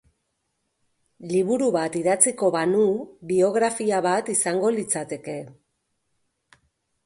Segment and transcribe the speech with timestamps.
[1.31, 2.87] Liburu bat idatziko banu
[3.35, 5.39] biografia bat izango litzateke.